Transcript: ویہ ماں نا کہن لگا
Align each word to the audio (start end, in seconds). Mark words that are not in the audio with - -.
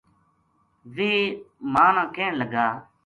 ویہ 0.95 1.19
ماں 1.71 1.91
نا 1.95 2.03
کہن 2.15 2.33
لگا 2.41 2.67